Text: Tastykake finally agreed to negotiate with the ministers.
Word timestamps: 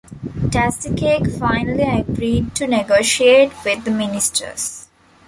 Tastykake 0.49 1.29
finally 1.37 1.83
agreed 1.99 2.55
to 2.55 2.65
negotiate 2.65 3.51
with 3.63 3.83
the 3.83 3.91
ministers. 3.91 4.87